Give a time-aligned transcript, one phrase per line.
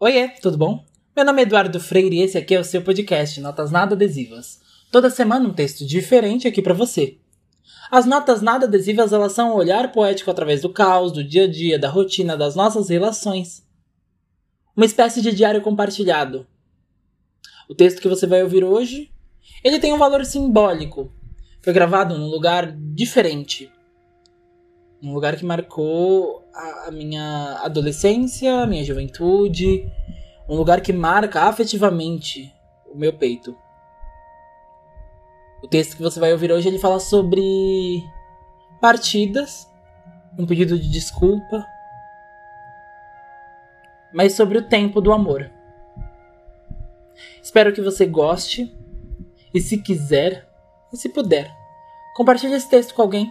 [0.00, 0.86] Oiê, tudo bom?
[1.16, 4.60] Meu nome é Eduardo Freire e esse aqui é o seu podcast Notas Nada Adesivas.
[4.92, 7.18] Toda semana um texto diferente aqui para você.
[7.90, 11.50] As notas nada adesivas elas são um olhar poético através do caos, do dia a
[11.50, 13.66] dia, da rotina, das nossas relações.
[14.76, 16.46] Uma espécie de diário compartilhado.
[17.68, 19.10] O texto que você vai ouvir hoje,
[19.64, 21.12] ele tem um valor simbólico.
[21.60, 23.68] Foi gravado num lugar diferente.
[25.02, 29.90] Um lugar que marcou a, a minha adolescência, a minha juventude.
[30.48, 32.52] Um lugar que marca afetivamente
[32.92, 33.56] o meu peito.
[35.62, 38.02] O texto que você vai ouvir hoje ele fala sobre
[38.80, 39.68] partidas,
[40.38, 41.66] um pedido de desculpa,
[44.12, 45.50] mas sobre o tempo do amor.
[47.42, 48.72] Espero que você goste
[49.52, 50.48] e se quiser
[50.92, 51.52] e se puder,
[52.14, 53.30] compartilhe esse texto com alguém.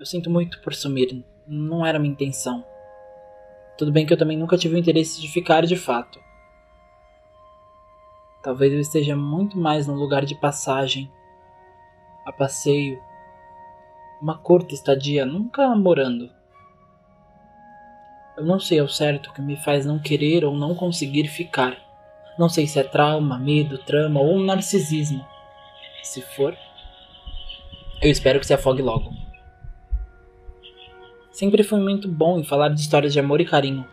[0.00, 2.64] Eu sinto muito por sumir, não era minha intenção.
[3.76, 6.18] Tudo bem que eu também nunca tive o interesse de ficar de fato.
[8.42, 11.12] Talvez eu esteja muito mais num lugar de passagem,
[12.24, 12.98] a passeio,
[14.22, 16.30] uma curta estadia, nunca morando.
[18.38, 21.76] Eu não sei ao certo o que me faz não querer ou não conseguir ficar.
[22.38, 25.22] Não sei se é trauma, medo, trama ou um narcisismo.
[26.02, 26.56] Se for,
[28.00, 29.19] eu espero que se afogue logo.
[31.30, 33.86] Sempre fui muito bom em falar de histórias de amor e carinho,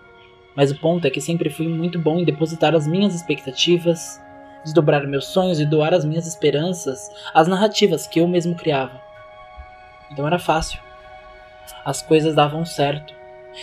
[0.55, 4.19] mas o ponto é que sempre fui muito bom em depositar as minhas expectativas,
[4.63, 8.99] desdobrar meus sonhos e doar as minhas esperanças às narrativas que eu mesmo criava.
[10.11, 10.79] Então era fácil.
[11.85, 13.13] As coisas davam certo.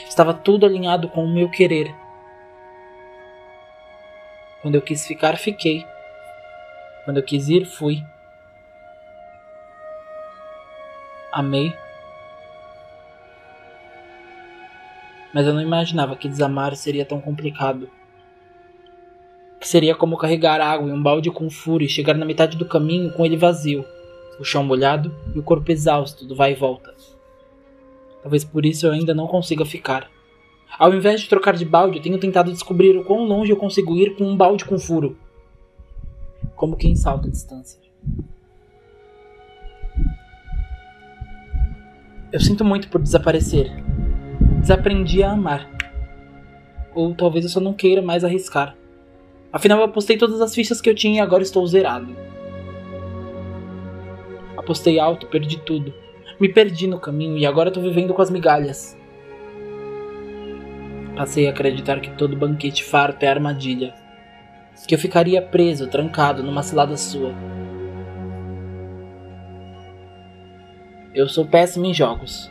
[0.09, 1.93] Estava tudo alinhado com o meu querer.
[4.63, 5.85] Quando eu quis ficar, fiquei.
[7.05, 8.05] Quando eu quis ir, fui.
[11.33, 11.75] Amei
[15.35, 17.91] mas eu não imaginava que desamar seria tão complicado.
[19.59, 22.65] Que seria como carregar água em um balde com furo e chegar na metade do
[22.65, 23.85] caminho com ele vazio,
[24.39, 26.95] o chão molhado e o corpo exausto do vai e volta.
[28.23, 30.09] Talvez por isso eu ainda não consiga ficar.
[30.79, 33.97] Ao invés de trocar de balde, eu tenho tentado descobrir o quão longe eu consigo
[33.97, 35.19] ir com um balde com furo.
[36.55, 37.81] Como quem salta a distância.
[42.33, 43.84] Eu sinto muito por desaparecer,
[44.65, 45.69] desaprendi a amar.
[46.95, 48.75] Ou talvez eu só não queira mais arriscar.
[49.53, 52.17] Afinal, eu apostei todas as fichas que eu tinha e agora estou zerado.
[54.57, 55.93] Apostei alto, perdi tudo.
[56.41, 58.99] Me perdi no caminho e agora estou vivendo com as migalhas.
[61.15, 63.93] Passei a acreditar que todo banquete farto é armadilha.
[64.89, 67.35] Que eu ficaria preso, trancado numa cilada sua.
[71.15, 72.51] Eu sou péssimo em jogos.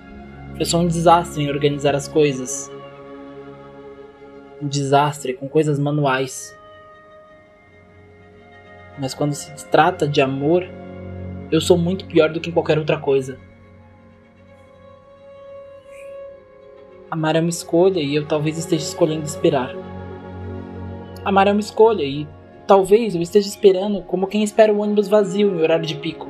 [0.59, 2.71] Eu sou um desastre em organizar as coisas.
[4.61, 6.55] Um desastre com coisas manuais.
[8.99, 10.63] Mas quando se trata de amor,
[11.51, 13.39] eu sou muito pior do que qualquer outra coisa.
[17.09, 19.75] Amar é uma escolha e eu talvez esteja escolhendo esperar.
[21.25, 22.27] Amar é uma escolha e
[22.67, 26.27] talvez eu esteja esperando como quem espera o ônibus vazio em horário de pico.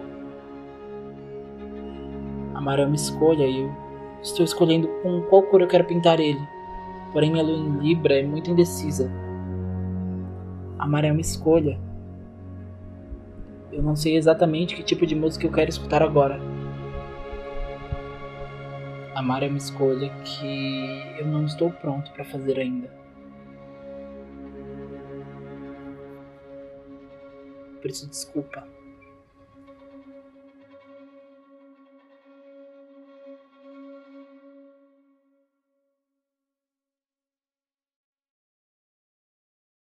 [2.53, 3.83] Amar é uma escolha e eu
[4.23, 6.39] Estou escolhendo com qual cor eu quero pintar ele.
[7.11, 9.11] Porém, minha lua em Libra é muito indecisa.
[10.79, 11.77] Amar é uma escolha.
[13.71, 16.39] Eu não sei exatamente que tipo de música eu quero escutar agora.
[19.13, 22.89] Amar é uma escolha que eu não estou pronto para fazer ainda.
[27.81, 28.65] Por isso, desculpa.